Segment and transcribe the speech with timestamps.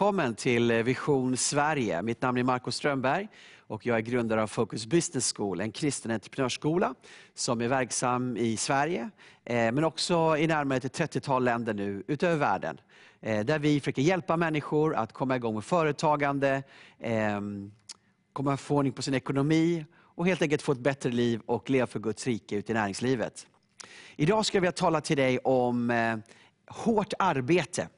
[0.00, 2.02] Välkommen till eh, Vision Sverige.
[2.02, 3.28] Mitt namn är Marco Strömberg
[3.58, 6.94] och jag är grundare av Focus Business School, en kristen entreprenörsskola
[7.34, 9.10] som är verksam i Sverige,
[9.44, 12.80] eh, men också i närmare ett 30-tal länder nu utöver världen.
[13.20, 16.62] Eh, där vi försöker hjälpa människor att komma igång med företagande,
[17.00, 17.72] ehm,
[18.32, 21.86] komma få ordning på sin ekonomi och helt enkelt få ett bättre liv och leva
[21.86, 23.46] för Guds rike ute i näringslivet.
[24.16, 25.92] Idag ska vi tala till dig om
[26.66, 27.88] hårt arbete.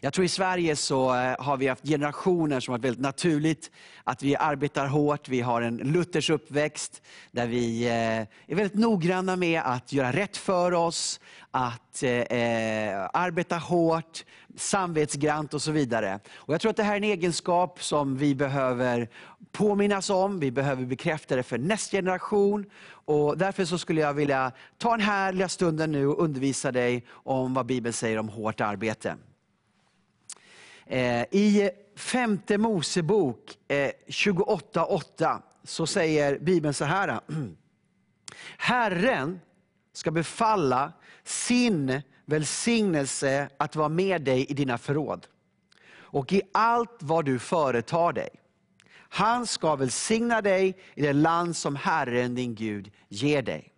[0.00, 3.70] Jag tror i Sverige så eh, har vi haft generationer som har varit väldigt naturligt
[4.04, 5.28] att vi arbetar hårt.
[5.28, 10.36] Vi har en Luthers uppväxt där vi eh, är väldigt noggranna med att göra rätt
[10.36, 14.24] för oss, att eh, eh, arbeta hårt,
[14.56, 16.20] samvetsgrant och så vidare.
[16.34, 19.08] Och jag tror att det här är en egenskap som vi behöver
[19.52, 22.70] påminnas om, vi behöver bekräfta det för nästa generation.
[22.90, 27.06] Och därför så skulle jag vilja ta den här lilla stunden nu och undervisa dig
[27.10, 29.16] om vad Bibeln säger om hårt arbete.
[30.90, 37.20] Eh, I femte Mosebok eh, 28.8 så säger Bibeln så här.
[38.58, 39.40] Herren
[39.92, 40.92] ska befalla
[41.24, 45.26] sin välsignelse att vara med dig i dina förråd
[45.92, 48.28] och i allt vad du företar dig.
[48.92, 53.72] Han ska välsigna dig i det land som Herren din Gud ger dig.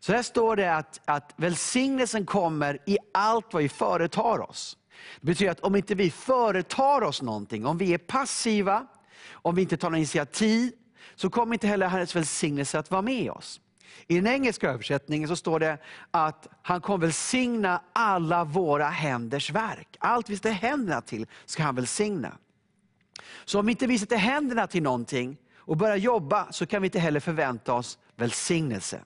[0.00, 4.76] Så här står det att, att välsignelsen kommer i allt vad vi företar oss.
[5.20, 8.86] Det betyder att om inte vi företar oss någonting, om vi är passiva,
[9.32, 10.72] om vi inte tar några initiativ,
[11.14, 13.60] så kommer inte heller Herrens välsignelse att vara med oss.
[14.06, 15.78] I den engelska översättningen så står det
[16.10, 19.96] att han kommer välsigna alla våra händers verk.
[19.98, 22.38] Allt vi sätter händerna till ska han välsigna.
[23.44, 26.98] Så om inte vi sätter händerna till någonting och börjar jobba, så kan vi inte
[26.98, 29.00] heller förvänta oss välsignelse.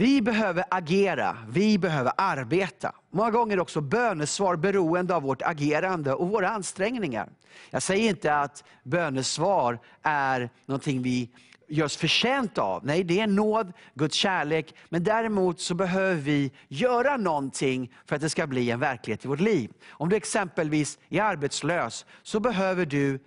[0.00, 2.92] Vi behöver agera, vi behöver arbeta.
[3.10, 7.28] Många gånger är också bönesvar beroende av vårt agerande och våra ansträngningar.
[7.70, 11.30] Jag säger inte att bönesvar är någonting vi
[11.68, 12.86] gör oss förtjänta av.
[12.86, 14.74] Nej, det är nåd, Guds kärlek.
[14.88, 19.28] Men däremot så behöver vi göra någonting för att det ska bli en verklighet i
[19.28, 19.70] vårt liv.
[19.90, 23.18] Om du exempelvis är arbetslös, så behöver du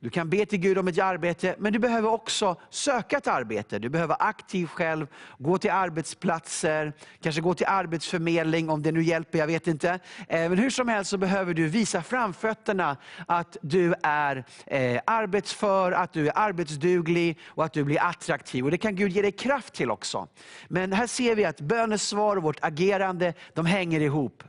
[0.00, 3.78] du kan be till Gud om ett arbete, men du behöver också söka ett arbete.
[3.78, 5.06] Du behöver vara aktiv själv,
[5.38, 9.88] gå till arbetsplatser, kanske gå till arbetsförmedling om det nu hjälper, jag vet inte.
[10.28, 15.92] Eh, men hur som helst så behöver du visa framfötterna att du är eh, arbetsför,
[15.92, 18.64] att du är arbetsduglig och att du blir attraktiv.
[18.64, 20.28] Och Det kan Gud ge dig kraft till också.
[20.68, 24.42] Men här ser vi att bönesvar och vårt agerande, de hänger ihop.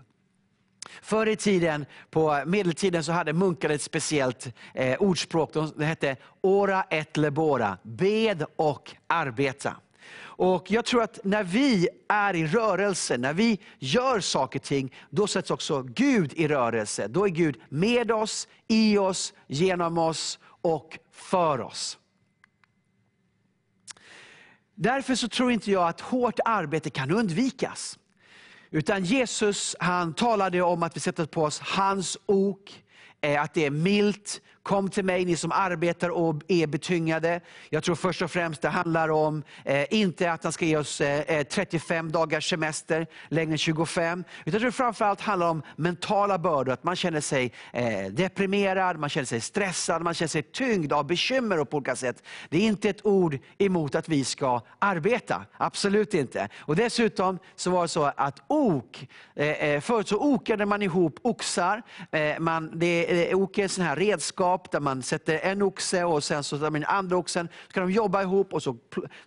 [1.01, 5.53] Förr i tiden, på medeltiden, så hade munkar ett speciellt eh, ordspråk.
[5.75, 9.75] Det hette ora et lebora, bed och arbeta.
[10.39, 14.93] Och Jag tror att när vi är i rörelse, när vi gör saker och ting,
[15.09, 17.07] då sätts också Gud i rörelse.
[17.07, 21.97] Då är Gud med oss, i oss, genom oss och för oss.
[24.75, 27.98] Därför så tror inte jag att hårt arbete kan undvikas.
[28.71, 32.83] Utan Jesus han talade om att vi sätter på oss hans ok,
[33.39, 37.41] att det är milt, Kom till mig ni som arbetar och är betyngade.
[37.69, 41.01] Jag tror först och främst det handlar om, eh, inte att han ska ge oss
[41.01, 44.23] eh, eh 35 dagars semester, längre än 25.
[44.45, 49.09] Utan jag tror framförallt handlar om mentala bördor, att man känner sig eh, deprimerad, man
[49.09, 52.23] känner sig stressad, man känner sig tyngd av bekymmer på olika sätt.
[52.49, 56.49] Det är inte ett ord emot att vi ska arbeta, absolut inte.
[56.59, 61.19] Och Dessutom så var det så att ok, eh, eh förut så okade man ihop
[61.21, 61.81] oxar,
[62.11, 66.03] eh, man, det, eh, ok är sån här redskap redskap där man sätter en oxe
[66.03, 67.49] och sen så tar man andra oxen.
[67.67, 68.77] Så kan de jobba ihop och så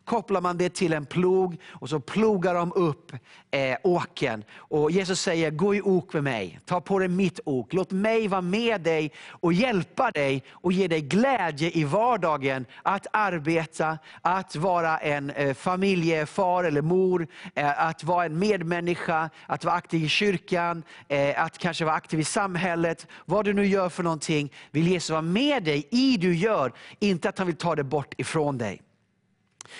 [0.04, 3.12] kopplar man det till en plog och så plogar de upp
[3.50, 4.45] eh, åken.
[4.71, 7.72] Och Jesus säger, gå i ok med mig, ta på dig mitt ok.
[7.72, 9.12] Låt mig vara med dig
[9.42, 12.66] och hjälpa dig och ge dig glädje i vardagen.
[12.84, 19.65] Att arbeta, att vara en eh, familjefar eller mor, eh, att vara en medmänniska, att
[19.65, 23.06] vara aktiv i kyrkan, eh, att kanske vara aktiv i samhället.
[23.27, 27.28] Vad du nu gör för någonting, vill Jesus vara med dig i du gör, inte
[27.28, 28.83] att han vill ta det bort ifrån dig.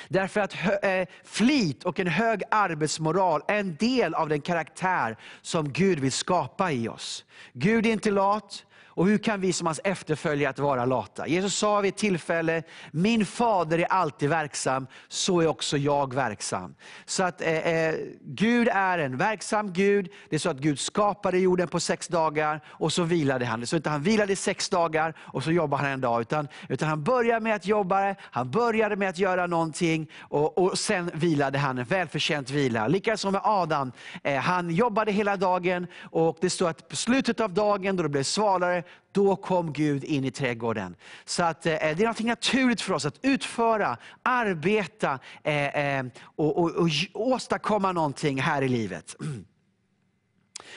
[0.09, 5.73] Därför att eh, flit och en hög arbetsmoral är en del av den karaktär som
[5.73, 7.25] Gud vill skapa i oss.
[7.53, 11.27] Gud är inte lat och hur kan vi som hans efterföljare att vara lata?
[11.27, 16.75] Jesus sa vid ett tillfälle, min fader är alltid verksam, så är också jag verksam.
[17.05, 20.09] Så att eh, eh, Gud är en verksam Gud.
[20.31, 23.67] Det är så att Gud skapade jorden på sex dagar och så vilade han.
[23.67, 26.21] Så inte han vilade i sex dagar och så jobbade han en dag.
[26.21, 30.79] Utan, utan han började med att jobba, han började med att göra någonting och, och
[30.79, 32.89] sen vilade han en välförtjänt vila.
[32.89, 33.93] Likaså med Adam,
[34.23, 38.09] eh, han jobbade hela dagen och det står att på slutet av dagen då det
[38.09, 38.82] blev svalare,
[39.13, 40.97] då kom Gud in i trädgården.
[41.25, 46.59] Så att, eh, det är något naturligt för oss att utföra, arbeta eh, eh, och,
[46.59, 49.17] och, och åstadkomma någonting här i livet.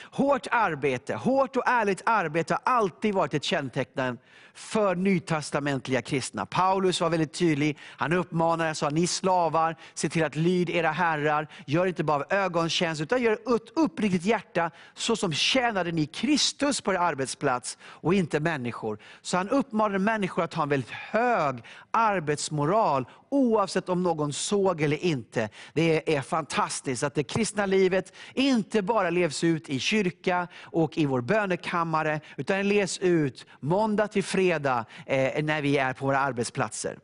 [0.02, 4.18] Hårt arbete, hårt och ärligt arbete har alltid varit ett kännetecken
[4.56, 6.46] för nytestamentliga kristna.
[6.46, 7.78] Paulus var väldigt tydlig.
[7.82, 11.48] Han uppmanade och sa, ni slavar, se till att lyd era herrar.
[11.66, 16.80] Gör inte bara av ögontjänst, utan gör ett uppriktigt hjärta, så som tjänade ni Kristus
[16.80, 18.98] på er arbetsplats och inte människor.
[19.22, 25.04] Så han uppmanade människor att ha en väldigt hög arbetsmoral, oavsett om någon såg eller
[25.04, 25.48] inte.
[25.72, 31.06] Det är fantastiskt att det kristna livet inte bara levs ut i kyrka och i
[31.06, 36.06] vår bönekammare, utan den levs ut måndag till fredag fredag eh, när vi är på
[36.06, 36.98] våra arbetsplatser.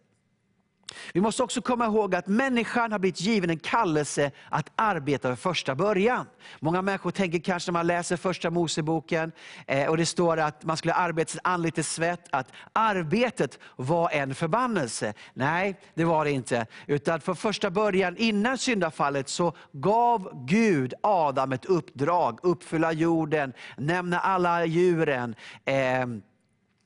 [1.14, 5.36] Vi måste också komma ihåg att människan har blivit given en kallelse att arbeta för
[5.36, 6.26] första början.
[6.60, 9.32] Många människor tänker kanske när man läser första Moseboken,
[9.66, 14.34] eh, och det står att man skulle arbeta sitt anletes svett, att arbetet var en
[14.34, 15.14] förbannelse.
[15.34, 16.66] Nej, det var det inte.
[16.86, 22.38] Utan för första början, innan syndafallet, så gav Gud Adam ett uppdrag.
[22.42, 25.34] Uppfylla jorden, nämna alla djuren.
[25.64, 26.06] Eh,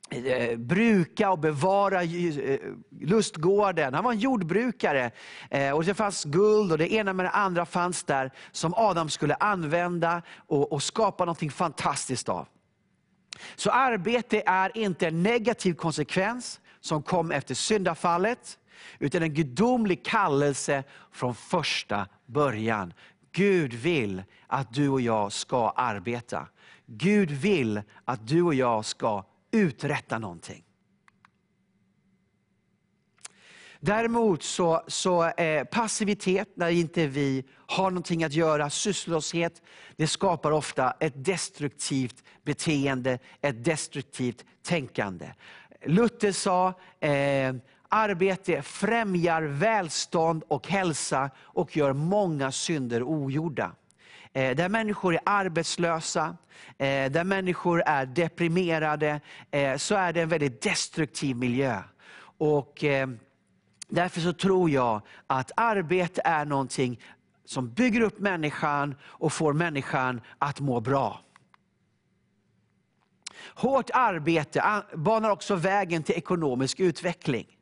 [0.09, 2.59] Eh, bruka och bevara eh,
[3.01, 3.93] lustgården.
[3.93, 5.11] Han var en jordbrukare.
[5.49, 9.09] Eh, och Det fanns guld och det ena med det andra fanns där som Adam
[9.09, 12.47] skulle använda och, och skapa något fantastiskt av.
[13.55, 18.59] Så arbete är inte en negativ konsekvens som kom efter syndafallet,
[18.99, 22.93] utan en gudomlig kallelse från första början.
[23.31, 26.47] Gud vill att du och jag ska arbeta.
[26.85, 30.63] Gud vill att du och jag ska uträtta någonting.
[33.79, 39.61] Däremot så, så eh, passivitet, när inte vi har någonting att göra, sysslolöshet,
[39.95, 45.33] det skapar ofta ett destruktivt beteende, ett destruktivt tänkande.
[45.85, 47.55] Luther sa, eh,
[47.89, 53.71] arbete främjar välstånd och hälsa och gör många synder ogjorda.
[54.37, 56.37] Eh, där människor är arbetslösa,
[56.77, 61.83] eh, där människor är deprimerade, eh, så är det en väldigt destruktiv miljö.
[62.37, 62.83] Och
[63.89, 67.01] Därför så tror jag att arbete är någonting
[67.45, 71.21] som bygger upp människan och får människan att må bra.
[73.55, 77.56] Hårt arbete banar också vägen till ekonomisk utveckling.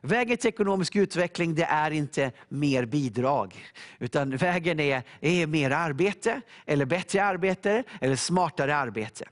[0.00, 3.64] Vägen till ekonomisk utveckling det är inte mer bidrag.
[3.98, 9.24] Utan vägen är, är mer arbete, eller bättre arbete, eller smartare arbete.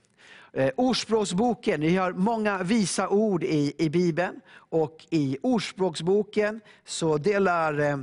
[0.53, 4.41] Eh, Ordspråksboken, vi har många visa ord i, i Bibeln.
[4.57, 7.97] Och i Ordspråksboken så delar eh,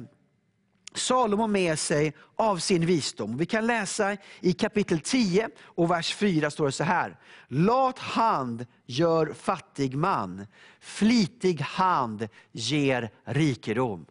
[0.94, 3.38] Salomo med sig av sin visdom.
[3.38, 7.18] Vi kan läsa i kapitel 10 och vers 4 står det så här.
[7.48, 10.48] Lat hand gör fattig man,
[10.80, 14.06] flitig hand ger rikedom.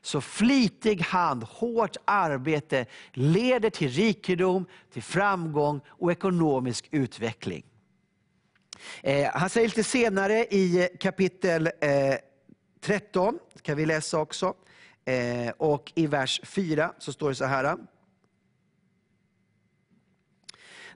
[0.00, 7.64] Så flitig hand, hårt arbete leder till rikedom, till framgång och ekonomisk utveckling.
[9.02, 12.14] Eh, han säger lite senare i kapitel eh,
[12.80, 14.54] 13, kan vi läsa också.
[15.06, 17.76] Eh, och i vers 4 så står det så här.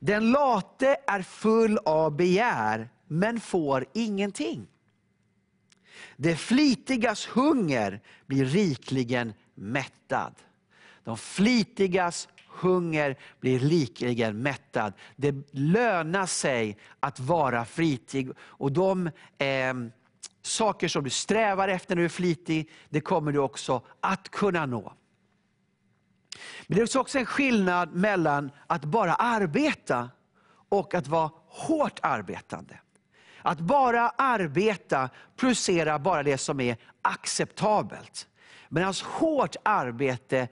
[0.01, 4.67] Den late är full av begär, men får ingenting.
[6.17, 10.35] Det flitigas hunger blir rikligen mättad.
[11.05, 14.93] De flitigas hunger blir rikligen mättad.
[15.17, 18.31] Det lönar sig att vara flitig.
[18.39, 19.75] Och de eh,
[20.43, 24.67] saker som du strävar efter när du är flitig, det kommer du också att kunna
[24.67, 24.93] nå.
[26.67, 30.11] Men det finns också en skillnad mellan att bara arbeta
[30.69, 32.79] och att vara hårt arbetande.
[33.43, 38.29] Att bara arbeta producerar bara det som är acceptabelt.
[38.69, 40.49] Medan hårt arbete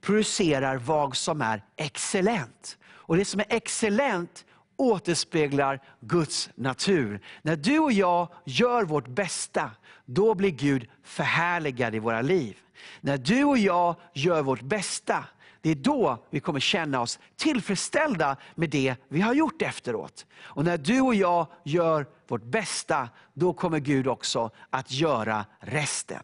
[0.00, 2.78] producerar vad som är excellent.
[2.86, 4.44] Och det som är excellent
[4.78, 7.20] återspeglar Guds natur.
[7.42, 9.70] När du och jag gör vårt bästa,
[10.04, 12.56] då blir Gud förhärligad i våra liv.
[13.00, 15.24] När du och jag gör vårt bästa,
[15.60, 20.26] det är då vi kommer känna oss tillfredsställda med det vi har gjort efteråt.
[20.38, 26.22] Och när du och jag gör vårt bästa, då kommer Gud också att göra resten.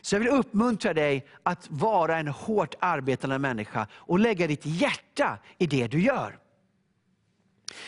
[0.00, 5.38] Så jag vill uppmuntra dig att vara en hårt arbetande människa och lägga ditt hjärta
[5.58, 6.38] i det du gör.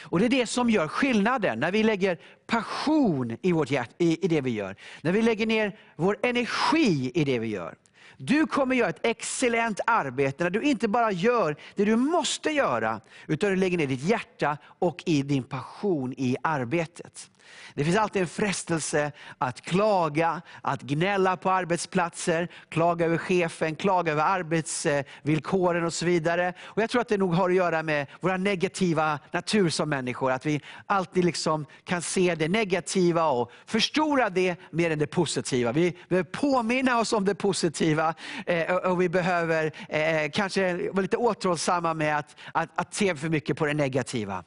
[0.03, 4.25] Och Det är det som gör skillnaden, när vi lägger passion i, vårt hjärta, i,
[4.25, 4.77] i det vi gör.
[5.01, 7.75] När vi lägger ner vår energi i det vi gör.
[8.21, 13.01] Du kommer göra ett excellent arbete när du inte bara gör det du måste göra,
[13.27, 17.31] utan du lägger ner ditt hjärta och i din passion i arbetet.
[17.75, 24.13] Det finns alltid en frestelse att klaga, att gnälla på arbetsplatser, klaga över chefen, klaga
[24.13, 26.55] över arbetsvillkoren och så vidare.
[26.61, 30.33] Och Jag tror att det nog har att göra med vår negativa natur som människor.
[30.33, 35.73] Att vi alltid liksom kan se det negativa och förstora det mer än det positiva.
[35.73, 38.08] Vi behöver påminna oss om det positiva
[38.47, 43.29] eh, och vi behöver eh, kanske vara lite återhållsamma med att, att, att se för
[43.29, 44.45] mycket på det negativa.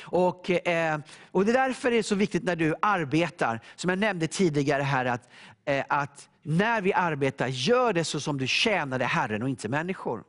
[0.00, 0.98] Och, eh,
[1.30, 4.82] och Det är därför det är så viktigt när du arbetar, som jag nämnde tidigare
[4.82, 5.28] här, att,
[5.64, 10.24] eh, att när vi arbetar, gör det så som du tjänade Herren och inte människor.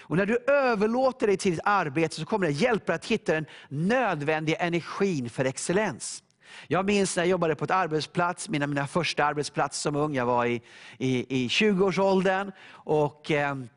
[0.00, 3.34] Och när du överlåter dig till ditt arbete så kommer det hjälpa dig att hitta
[3.34, 6.22] den nödvändiga energin för excellens.
[6.68, 10.14] Jag minns när jag jobbade på ett arbetsplats, mina, mina första arbetsplats som ung.
[10.14, 10.62] Jag var i,
[10.98, 12.52] i, i 20-årsåldern.
[12.70, 13.68] Och, ehm,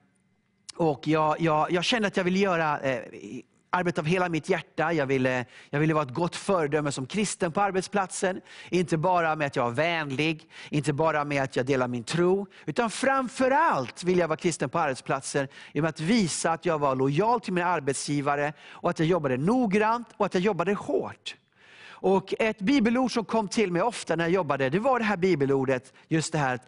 [0.75, 3.01] och jag, jag, jag, kände att jag ville göra eh,
[3.75, 4.93] arbeta av hela mitt hjärta.
[4.93, 8.41] Jag ville, jag ville vara ett gott föredöme som kristen på arbetsplatsen.
[8.69, 12.47] Inte bara med att jag var vänlig, inte bara med att jag delar min tro.
[12.65, 17.41] Utan framförallt vill jag vara kristen på arbetsplatsen genom att visa att jag var lojal
[17.41, 21.35] till min arbetsgivare, och att jag jobbade noggrant och att jag jobbade hårt.
[22.05, 25.17] Och Ett bibelord som kom till mig ofta när jag jobbade, det var det här
[25.17, 26.59] bibelordet, just det här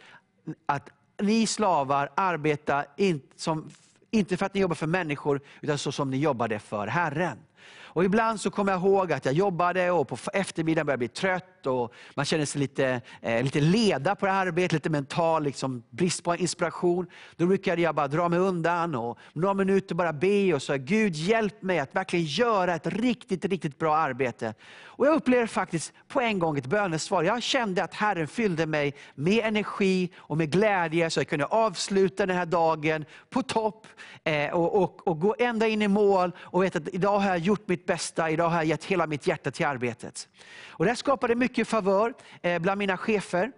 [0.65, 0.89] att
[1.21, 3.69] ni slavar arbeta in, som
[4.11, 7.37] inte för att ni jobbar för människor, utan så som ni jobbade för Herren.
[7.79, 11.07] Och ibland så kommer jag ihåg att jag jobbade och på eftermiddagen började jag bli
[11.07, 15.43] trött och man känner sig lite, eh, lite leda på det här arbetet, lite mental
[15.43, 17.07] liksom, brist på inspiration.
[17.35, 21.15] Då brukade jag bara dra mig undan och några minuter bara be och säga, Gud
[21.15, 24.53] hjälp mig att verkligen göra ett riktigt, riktigt bra arbete.
[24.97, 27.23] Och Jag upplevde faktiskt på en gång ett bönesvar.
[27.23, 32.25] Jag kände att Herren fyllde mig med energi och med glädje så jag kunde avsluta
[32.25, 33.87] den här dagen på topp
[34.23, 37.37] eh, och, och, och gå ända in i mål och veta att idag har jag
[37.37, 40.29] gjort mitt bästa, idag har jag gett hela mitt hjärta till arbetet.
[40.69, 43.51] Och det skapade mycket mycket favör eh, bland mina chefer.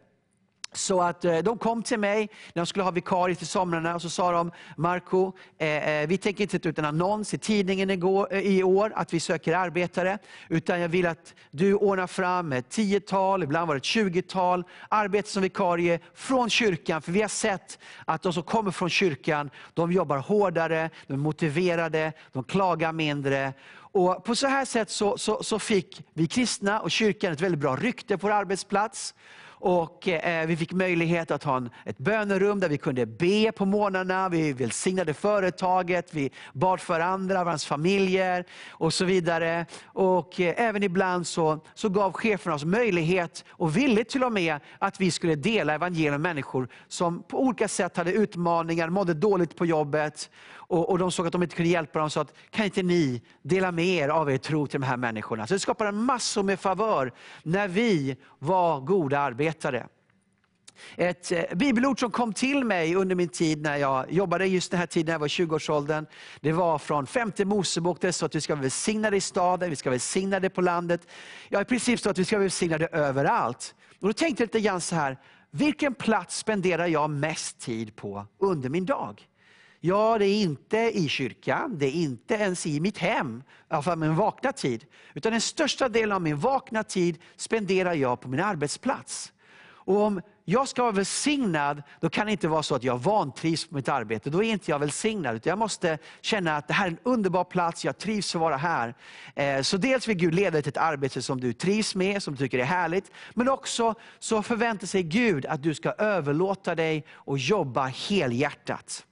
[0.73, 4.01] Så att eh, de kom till mig när de skulle ha vikarie till somrarna och
[4.01, 7.89] så sa de, Marco, eh, eh, vi tänker inte sätta ut en annons i tidningen
[7.89, 10.17] eh, i år att vi söker arbetare,
[10.49, 15.29] utan jag vill att du ordnar fram ett tiotal, ibland var det ett tjugotal, arbete
[15.29, 17.01] som vikarie från kyrkan.
[17.01, 21.17] För vi har sett att de som kommer från kyrkan, de jobbar hårdare, de är
[21.17, 23.53] motiverade, de klagar mindre
[23.91, 27.59] och på så här sätt så, så, så, fick vi kristna och kyrkan ett väldigt
[27.59, 29.13] bra rykte på vår arbetsplats.
[29.61, 33.65] Och eh, Vi fick möjlighet att ha en, ett bönerum där vi kunde be på
[33.65, 34.29] morgnarna.
[34.29, 39.65] Vi välsignade företaget, vi bad för andra, varandras familjer och så vidare.
[39.85, 44.59] Och eh, Även ibland så, så gav cheferna oss möjlighet, och ville till och med,
[44.79, 49.55] att vi skulle dela evangelium med människor som på olika sätt hade utmaningar, mådde dåligt
[49.55, 50.29] på jobbet.
[50.69, 52.83] Och, och De såg att de inte kunde hjälpa dem och sa att kan inte
[52.83, 55.47] ni dela med er av er tro till de här människorna.
[55.47, 59.87] Så det skapade massor med favör när vi var goda arbetare.
[60.95, 64.79] Ett eh, bibelord som kom till mig under min tid när jag jobbade just den
[64.79, 66.05] här tiden, när jag var 20-årsåldern.
[66.41, 69.75] Det var från femte Mosebok, det står att vi ska välsigna det i staden, vi
[69.75, 71.07] ska välsigna det på landet.
[71.49, 73.75] Ja, i princip står att vi ska välsigna det överallt.
[73.99, 75.17] Och då tänkte jag lite grann så här,
[75.51, 79.28] vilken plats spenderar jag mest tid på under min dag?
[79.81, 83.81] Ja, det är inte i kyrkan, det är inte ens i mitt hem, i alla
[83.81, 84.85] fall min vakna tid.
[85.13, 89.33] Utan den största delen av min vakna tid spenderar jag på min arbetsplats.
[89.89, 93.67] Och om jag ska vara välsignad, då kan det inte vara så att jag vantrivs
[93.67, 94.29] på mitt arbete.
[94.29, 95.35] Då är inte jag välsignad.
[95.35, 98.57] Utan jag måste känna att det här är en underbar plats, jag trivs att vara
[98.57, 98.95] här.
[99.35, 102.33] Eh, så dels vill Gud leda dig till ett arbete som du trivs med, som
[102.33, 103.11] du tycker är härligt.
[103.33, 109.05] Men också så förväntar sig Gud att du ska överlåta dig och jobba helhjärtat.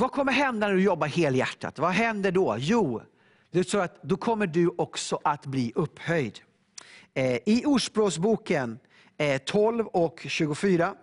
[0.00, 1.78] Vad kommer hända när du jobbar helhjärtat?
[1.78, 2.56] Vad händer då?
[2.58, 3.02] Jo,
[3.50, 6.38] det så att då kommer du också att bli upphöjd.
[7.14, 8.78] Eh, I Ordspråksboken
[9.18, 10.94] eh, 12 och 24,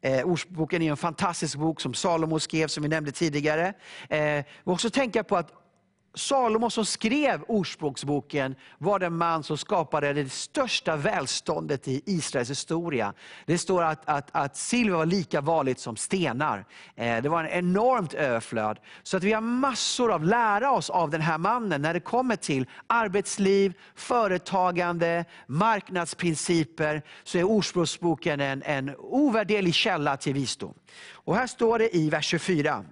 [0.00, 3.66] eh, Ordspråksboken är en fantastisk bok som Salomo skrev, som vi nämnde tidigare.
[4.08, 5.52] Eh, vi också tänka på att
[6.14, 13.14] Salomo som skrev Ordspråksboken var den man som skapade det största välståndet i Israels historia.
[13.46, 16.64] Det står att, att, att silver var lika vanligt som stenar.
[16.96, 18.78] Eh, det var en enormt överflöd.
[19.02, 22.36] Så att vi har massor av lära oss av den här mannen när det kommer
[22.36, 27.02] till arbetsliv, företagande, marknadsprinciper.
[27.24, 30.74] Så är Ordspråksboken en, en ovärderlig källa till visdom.
[31.12, 32.84] Och här står det i vers 24.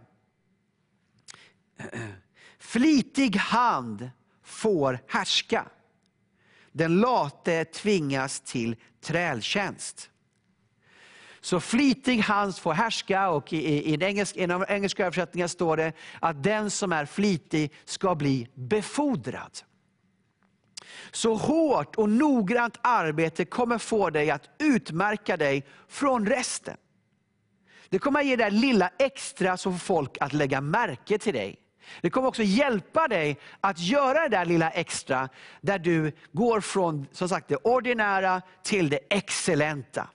[2.63, 4.11] Flitig hand
[4.45, 5.67] får härska.
[6.73, 10.11] Den late tvingas till trältjänst.
[11.41, 15.93] Så flitig hand får härska och i, i, i, engelsk, i engelska översättningar står det
[16.21, 19.59] att den som är flitig ska bli befordrad.
[21.11, 26.77] Så hårt och noggrant arbete kommer få dig att utmärka dig från resten.
[27.89, 31.35] Det kommer att ge dig det lilla extra som får folk att lägga märke till
[31.35, 31.62] dig.
[32.01, 35.29] Det kommer också hjälpa dig att göra det där lilla extra,
[35.61, 40.09] där du går från som sagt, det ordinära till det excellenta.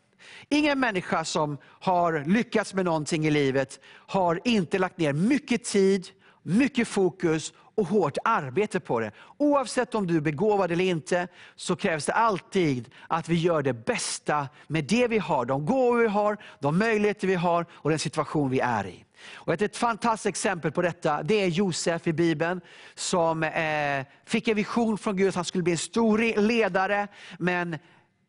[0.49, 6.07] Ingen människa som har lyckats med någonting i livet har inte lagt ner mycket tid,
[6.43, 9.11] mycket fokus och hårt arbete på det.
[9.37, 13.73] Oavsett om du är begåvad eller inte, så krävs det alltid att vi gör det
[13.73, 15.45] bästa med det vi har.
[15.45, 19.03] De gåvor vi har, de möjligheter vi har och den situation vi är i.
[19.33, 22.61] Och ett fantastiskt exempel på detta det är Josef i Bibeln,
[22.95, 27.07] som eh, fick en vision från Gud att han skulle bli en stor ledare,
[27.39, 27.77] men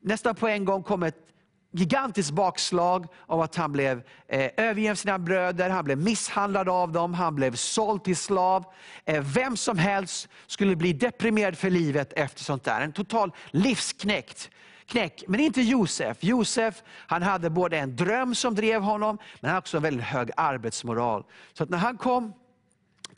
[0.00, 1.28] nästan på en gång kom ett
[1.71, 7.14] gigantiskt bakslag av att han blev eh, övergiven sina bröder, han blev misshandlad av dem,
[7.14, 8.64] han blev såld till slav.
[9.04, 12.80] Eh, vem som helst skulle bli deprimerad för livet efter sånt där.
[12.80, 14.50] En total livsknäckt
[14.88, 15.25] knäck.
[15.28, 16.16] Men inte Josef.
[16.21, 20.04] Josef han hade både en dröm som drev honom, men han hade också en väldigt
[20.04, 21.25] hög arbetsmoral.
[21.52, 22.33] Så att när han kom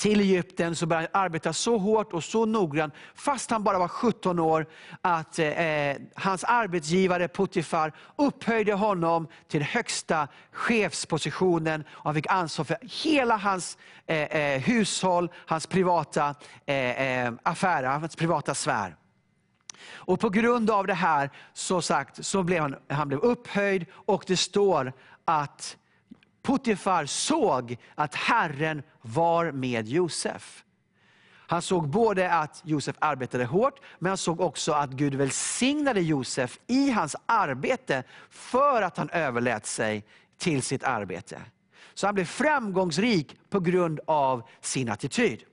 [0.01, 3.89] till Egypten så började han arbeta så hårt och så noggrant, fast han bara var
[3.89, 4.67] 17 år,
[5.01, 11.85] att eh, eh, hans arbetsgivare Potifar upphöjde honom till högsta chefspositionen.
[11.91, 16.35] Och han fick ansvar för hela hans eh, eh hushåll, hans privata
[16.67, 18.97] eh, eh, affärer, hans privata sfär.
[19.89, 24.25] Och på grund av det här så sagt, så blev han, han blev upphöjd och
[24.27, 24.93] det står
[25.25, 25.77] att
[26.43, 30.65] Potifar såg att Herren var med Josef.
[31.51, 36.59] Han såg både att Josef arbetade hårt, men han såg också att Gud välsignade Josef
[36.67, 40.05] i hans arbete, för att han överlät sig
[40.39, 41.41] till sitt arbete.
[41.95, 45.45] Så han blev framgångsrik på grund av sin attityd.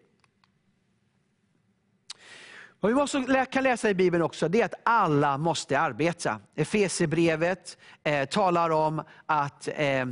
[2.79, 6.39] Vad vi måste, kan läsa i Bibeln också, det är att alla måste arbeta.
[6.55, 10.05] Efesierbrevet eh, talar om att eh,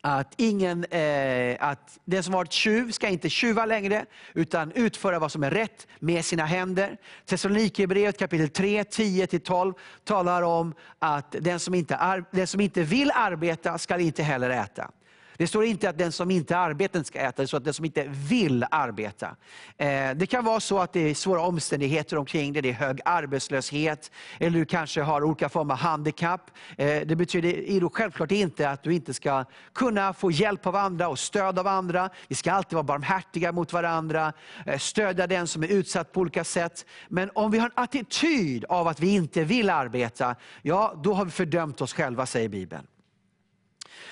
[0.00, 5.32] att, ingen, eh, att den som varit tjuv ska inte tjuva längre, utan utföra vad
[5.32, 6.96] som är rätt med sina händer.
[7.24, 13.78] Thessalonikerbrevet kapitel 3, 10-12 talar om att den som, inte, den som inte vill arbeta
[13.78, 14.90] ska inte heller äta.
[15.38, 17.84] Det står inte att den som inte arbetar ska äta, det står att den som
[17.84, 19.36] inte vill arbeta.
[19.76, 23.00] Eh, det kan vara så att det är svåra omständigheter omkring dig, det är hög
[23.04, 26.50] arbetslöshet, eller du kanske har olika former av handikapp.
[26.78, 31.18] Eh, det betyder självklart inte att du inte ska kunna få hjälp av andra och
[31.18, 32.10] stöd av andra.
[32.28, 34.32] Vi ska alltid vara barmhärtiga mot varandra,
[34.66, 36.86] eh, stödja den som är utsatt på olika sätt.
[37.08, 41.24] Men om vi har en attityd av att vi inte vill arbeta, ja då har
[41.24, 42.86] vi fördömt oss själva, säger Bibeln.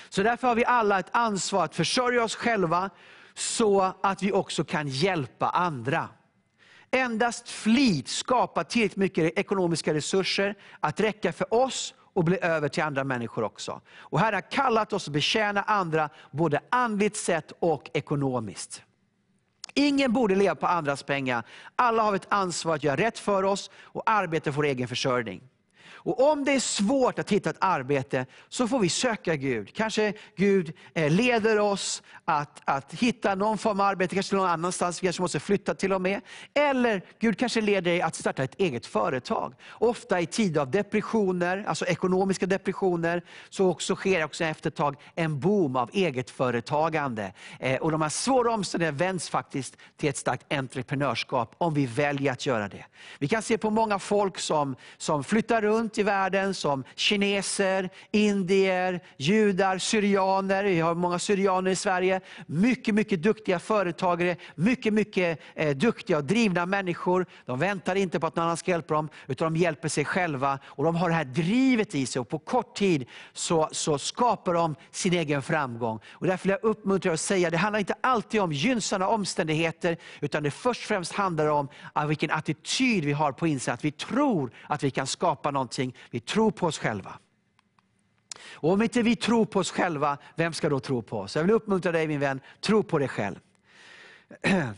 [0.09, 2.89] Så därför har vi alla ett ansvar att försörja oss själva,
[3.33, 6.09] så att vi också kan hjälpa andra.
[6.91, 12.83] Endast flit skapar tillräckligt mycket ekonomiska resurser att räcka för oss och bli över till
[12.83, 13.81] andra människor också.
[13.97, 18.83] Och Herren har kallat oss att betjäna andra, både andligt sett och ekonomiskt.
[19.73, 21.43] Ingen borde leva på andras pengar.
[21.75, 25.41] Alla har ett ansvar att göra rätt för oss och arbeta för vår egen försörjning.
[26.05, 29.73] Och om det är svårt att hitta ett arbete, så får vi söka Gud.
[29.73, 35.03] Kanske Gud eh, leder oss att, att hitta någon form av arbete, kanske någon annanstans,
[35.03, 36.21] vi kanske måste flytta till och med.
[36.53, 39.53] Eller Gud kanske leder dig att starta ett eget företag.
[39.69, 44.95] Ofta i tider av depressioner, alltså ekonomiska depressioner, så också sker också efter ett tag
[45.15, 47.33] en boom av eget företagande.
[47.59, 52.31] Eh, och de här svåra omständigheterna vänds faktiskt till ett starkt entreprenörskap, om vi väljer
[52.31, 52.85] att göra det.
[53.19, 57.89] Vi kan se på många folk som, som flyttar runt, runt i världen som kineser,
[58.11, 60.63] indier, judar, syrianer.
[60.63, 62.21] Vi har många syrianer i Sverige.
[62.47, 67.25] Mycket, mycket duktiga företagare, mycket, mycket eh, duktiga och drivna människor.
[67.45, 70.59] De väntar inte på att någon annan ska hjälpa dem, utan de hjälper sig själva.
[70.65, 74.53] Och De har det här drivet i sig och på kort tid så, så skapar
[74.53, 75.99] de sin egen framgång.
[76.11, 80.43] Och därför vill jag uppmuntra och säga, det handlar inte alltid om gynnsamma omständigheter, utan
[80.43, 83.73] det först och främst handlar om ah, vilken attityd vi har på insidan.
[83.73, 87.19] Att vi tror att vi kan skapa någonting, vi tror på oss själva.
[88.51, 91.35] Och om inte vi tror på oss själva, vem ska då tro på oss?
[91.35, 93.39] Jag vill uppmuntra dig min vän, tro på dig själv.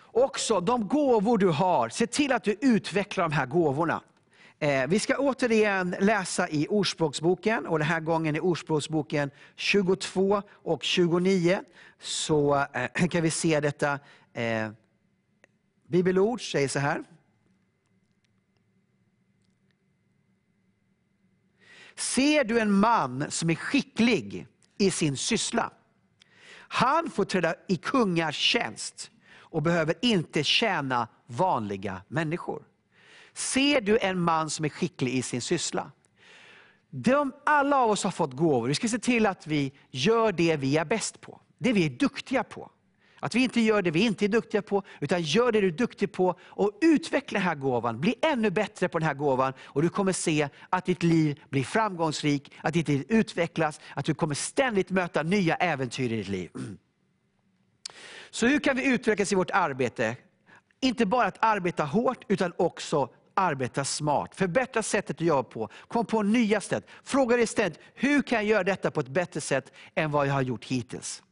[0.00, 4.02] Också de gåvor du har, se till att du utvecklar de här gåvorna.
[4.58, 10.82] Eh, vi ska återigen läsa i Ordspråksboken, och den här gången i Ordspråksboken 22 och
[10.82, 11.60] 29.
[12.00, 13.98] Så eh, kan vi se detta
[14.32, 14.68] eh,
[15.86, 17.04] bibelord, säger så här.
[21.96, 24.46] Ser du en man som är skicklig
[24.78, 25.70] i sin syssla,
[26.54, 32.62] han får träda i kungars tjänst och behöver inte tjäna vanliga människor.
[33.34, 35.90] Ser du en man som är skicklig i sin syssla?
[36.90, 38.68] De, alla av oss har fått gåvor.
[38.68, 41.40] Vi ska se till att vi gör det vi är bäst på.
[41.58, 42.70] Det vi är duktiga på.
[43.22, 45.70] Att vi inte gör det vi inte är duktiga på, utan gör det du är
[45.70, 48.00] duktig på och utveckla den här gåvan.
[48.00, 51.64] Bli ännu bättre på den här gåvan och du kommer se att ditt liv blir
[51.64, 56.50] framgångsrikt, att ditt liv utvecklas, att du kommer ständigt möta nya äventyr i ditt liv.
[58.30, 60.16] Så hur kan vi utvecklas i vårt arbete?
[60.80, 64.34] Inte bara att arbeta hårt, utan också arbeta smart.
[64.34, 65.68] Förbättra sättet du jobbar på.
[65.88, 66.86] Kom på nya sätt.
[67.04, 70.34] Fråga dig istället, hur kan jag göra detta på ett bättre sätt än vad jag
[70.34, 71.22] har gjort hittills?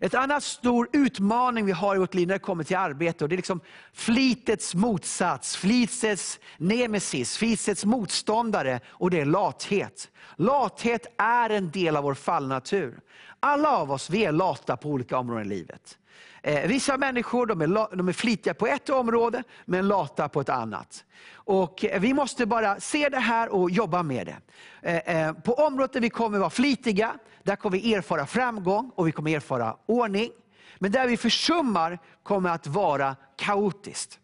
[0.00, 3.28] Ett annat stor utmaning vi har i vårt liv när det kommer till arbete, och
[3.28, 3.60] det är liksom
[3.92, 10.10] flitets motsats, flitets nemesis, flitets motståndare, och det är lathet.
[10.36, 13.00] Lathet är en del av vår fallnatur.
[13.40, 15.98] Alla av oss vi är lata på olika områden i livet.
[16.42, 20.48] Eh, vissa människor de är, de är flitiga på ett område, men lata på ett
[20.48, 21.04] annat.
[21.32, 24.36] Och eh, Vi måste bara se det här och jobba med det.
[24.82, 29.08] Eh, eh, på området där vi kommer vara flitiga, där kommer vi erfara framgång och
[29.08, 30.30] vi kommer erfara ordning.
[30.78, 34.18] Men där vi försummar kommer att vara kaotiskt.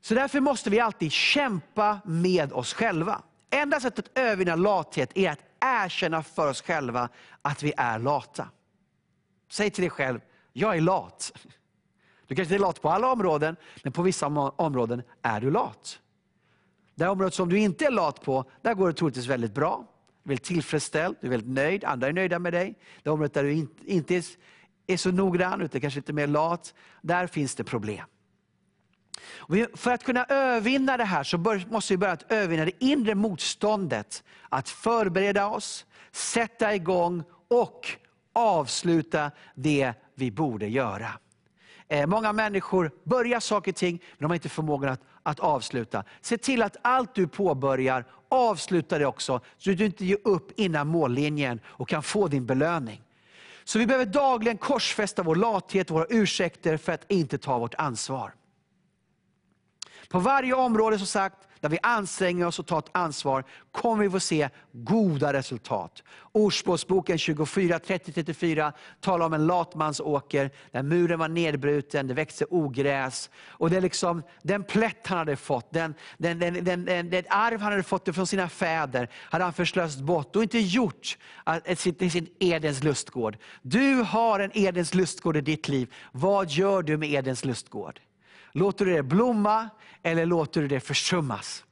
[0.00, 3.22] Så därför måste vi alltid kämpa med oss själva.
[3.50, 7.08] Enda sättet att övervinna lathet är att erkänna för oss själva
[7.42, 8.48] att vi är lata.
[9.48, 10.20] Säg till dig själv,
[10.52, 11.32] jag är lat.
[12.26, 14.26] Du kanske inte är lat på alla områden, men på vissa
[14.56, 16.00] områden är du lat.
[16.94, 19.86] Det området som du inte är lat på, där går det troligtvis väldigt bra.
[20.22, 22.78] Du är väldigt tillfredsställd, du är väldigt nöjd, andra är nöjda med dig.
[23.02, 24.22] Det området där du inte
[24.86, 28.06] är så noggrann, utan kanske lite mer lat, där finns det problem.
[29.74, 31.38] För att kunna övervinna det här så
[31.70, 34.24] måste vi börja att övervinna det inre motståndet.
[34.48, 37.90] Att förbereda oss, sätta igång och
[38.34, 41.10] avsluta det vi borde göra.
[41.88, 46.04] Eh, många människor börjar saker och ting, men de har inte förmågan att, att avsluta.
[46.20, 50.52] Se till att allt du påbörjar, avsluta det också, så att du inte ger upp
[50.56, 53.02] innan mållinjen och kan få din belöning.
[53.64, 58.34] Så vi behöver dagligen korsfästa vår lathet, våra ursäkter för att inte ta vårt ansvar.
[60.08, 64.10] På varje område som sagt, där vi anstränger oss och tar ett ansvar, kommer vi
[64.10, 66.02] få se goda resultat.
[66.32, 73.30] Ordspråksboken 24, 30-34 talar om en latmansåker, där muren var nedbruten, det växte ogräs.
[73.46, 77.24] Och det är liksom den plätt han hade fått, den, den, den, den, den, den
[77.28, 81.18] arv han hade fått från sina fäder, hade han förslöst bort och inte gjort
[81.98, 83.36] till sin Edens lustgård.
[83.62, 85.94] Du har en Edens lustgård i ditt liv.
[86.12, 88.00] Vad gör du med Edens lustgård?
[88.56, 89.70] Låter du det blomma
[90.02, 91.64] eller låter du det försummas?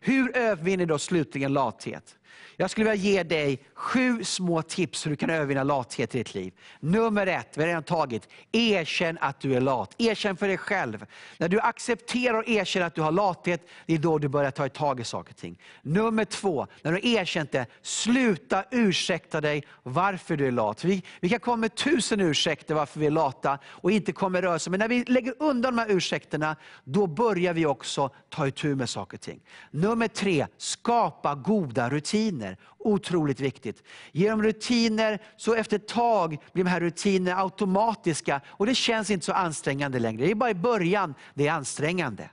[0.00, 2.18] Hur övervinner då slutligen lathet?
[2.56, 6.34] Jag skulle vilja ge dig sju små tips hur du kan övervinna lathet i ditt
[6.34, 6.52] liv.
[6.80, 9.94] Nummer ett, vi har redan tagit, erkänn att du är lat.
[9.98, 11.06] Erkänn för dig själv.
[11.38, 14.68] När du accepterar och erkänner att du har lathet, det är då du börjar ta
[14.68, 15.58] tag i saker och ting.
[15.82, 20.84] Nummer två, när du har erkänt det, sluta ursäkta dig varför du är lat.
[20.84, 24.54] Vi, vi kan komma med tusen ursäkter varför vi är lata och inte kommer röra
[24.54, 24.68] oss.
[24.68, 28.88] Men när vi lägger undan de här ursäkterna, då börjar vi också ta itu med
[28.88, 29.40] saker och ting.
[29.70, 32.43] Nummer tre, skapa goda rutiner.
[32.78, 33.82] Otroligt viktigt.
[34.12, 39.26] Genom rutiner, så efter ett tag blir de här rutinerna automatiska och det känns inte
[39.26, 40.24] så ansträngande längre.
[40.24, 42.30] Det är bara i början det är ansträngande.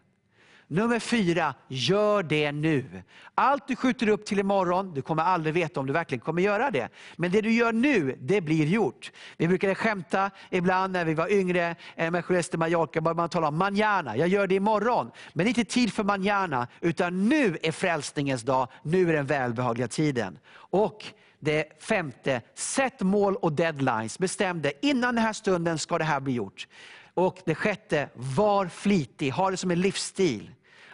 [0.72, 3.04] Nummer fyra, gör det nu.
[3.36, 6.72] Allt du skjuter upp till imorgon, du kommer aldrig veta om du verkligen kommer göra
[6.72, 6.90] det.
[7.16, 9.12] Men det du gör nu, det blir gjort.
[9.38, 13.58] Vi brukade skämta ibland när vi var yngre, eh, med Celeste Mallorca, man talade om
[13.58, 15.12] manana, jag gör det imorgon.
[15.34, 20.40] Men inte tid för manana, utan nu är frälsningens dag, nu är den välbehagliga tiden.
[20.54, 21.06] Och
[21.40, 24.20] det femte, sätt mål och deadlines.
[24.20, 26.68] Bestäm det, innan den här stunden ska det här bli gjort.
[27.14, 30.52] Och det sjätte, var flitig, ha det som en livsstil.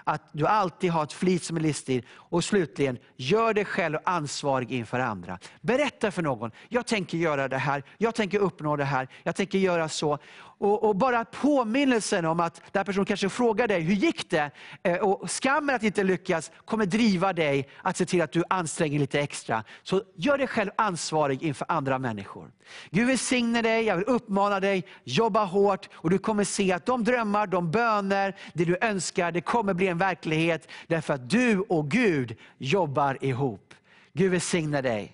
[0.10, 2.06] Att du alltid har ett flit som är livsstil.
[2.12, 5.40] Och slutligen, gör dig själv ansvarig inför andra.
[5.62, 9.58] Berätta för någon, jag tänker göra det här, jag tänker uppnå det här, jag tänker
[9.58, 10.20] göra så.
[10.60, 14.52] Och, och, bara påminnelsen om att den personen kanske frågar dig, hur gick det?
[14.84, 19.00] Eh, och skammen att inte lyckas kommer driva dig att se till att du anstränger
[19.00, 19.64] lite extra.
[19.84, 22.52] Så gör dig själv ansvarig inför andra människor.
[22.92, 27.04] Gud välsigne dig, jag vill uppmana dig, jobba hårt och du kommer se att de
[27.04, 30.68] drömmar, de böner, det du önskar, det kommer bli en verklighet.
[30.88, 33.74] Därför att du och Gud jobbar ihop.
[34.14, 35.14] Gud välsigne dig.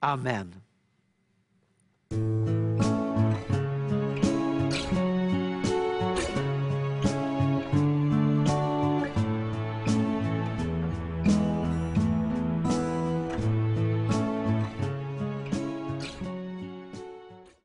[0.00, 0.63] Amen.